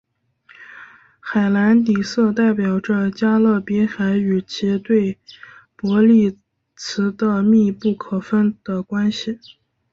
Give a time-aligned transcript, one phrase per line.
[1.19, 5.19] 海蓝底色代表着加勒比海与其对
[5.75, 6.39] 伯利
[6.75, 9.37] 兹的密不可分的关系。